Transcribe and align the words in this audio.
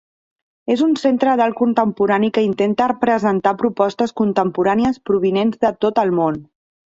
És 0.75 0.79
un 0.85 0.93
centre 1.01 1.33
d'art 1.41 1.55
contemporani 1.59 2.29
que 2.37 2.45
intenta 2.47 2.87
presentar 3.03 3.53
propostes 3.61 4.15
contemporànies 4.23 4.97
provinents 5.11 5.61
de 5.67 5.75
tot 5.87 6.03
el 6.05 6.17
món. 6.21 6.43